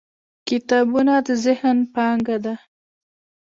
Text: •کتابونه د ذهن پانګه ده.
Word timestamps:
•کتابونه 0.47 1.13
د 1.25 1.27
ذهن 1.45 1.77
پانګه 1.93 2.37
ده. 2.45 2.55